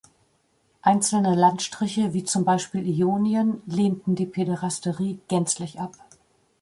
Einzelne 0.81 1.35
Landstriche, 1.35 2.11
wie 2.11 2.23
zum 2.23 2.43
Beispiel 2.43 2.87
Ionien, 2.87 3.61
lehnten 3.67 4.15
die 4.15 4.25
Päderastie 4.25 5.19
gänzlich 5.27 5.79
ab. 5.79 5.91